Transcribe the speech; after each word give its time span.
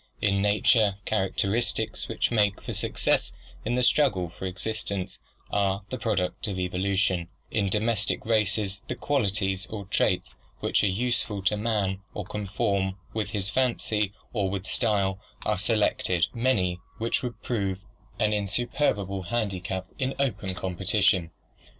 In 0.19 0.41
nature, 0.41 0.95
characteristics 1.05 2.07
which 2.07 2.31
make 2.31 2.59
for 2.59 2.73
success 2.73 3.31
in 3.63 3.75
the 3.75 3.83
struggle 3.83 4.29
for 4.29 4.47
existence 4.47 5.19
are 5.51 5.83
the 5.91 5.99
product 5.99 6.47
of 6.47 6.57
evolu 6.57 6.97
tion; 6.97 7.27
in 7.51 7.69
domestic 7.69 8.25
races 8.25 8.81
the 8.87 8.95
qualities 8.95 9.67
or 9.67 9.85
traits 9.85 10.33
which 10.59 10.83
are 10.83 10.87
useful 10.87 11.43
to 11.43 11.55
man 11.55 12.01
or 12.15 12.25
conform 12.25 12.97
with 13.13 13.29
his 13.29 13.51
fancy 13.51 14.11
or 14.33 14.49
with 14.49 14.65
style 14.65 15.19
are 15.45 15.59
selected, 15.59 16.25
many 16.33 16.79
of 16.95 17.01
128 17.01 17.27
ORGANIC 17.27 17.45
EVOLUTION 17.45 17.77
which 17.77 17.77
would 17.77 17.77
prove 17.77 17.79
an 18.25 18.33
insuperable 18.33 19.21
handicap 19.29 19.85
in 19.99 20.15
open 20.17 20.55
competition. 20.55 21.29